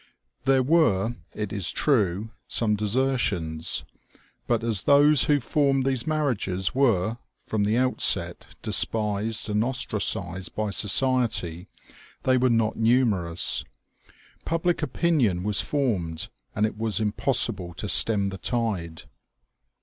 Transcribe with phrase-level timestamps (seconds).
[0.45, 3.85] There were, it is true, some desertions;
[4.47, 10.71] but, as those who formed these marriages were, from the outset, despised and ostracized by
[10.71, 11.67] society,
[12.23, 13.63] they were not numerous.
[14.43, 19.03] Public opinion was formed, and it was impossible to stem the tide.